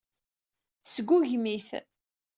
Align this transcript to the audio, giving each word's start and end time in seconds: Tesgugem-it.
Tesgugem-it. 0.83 1.69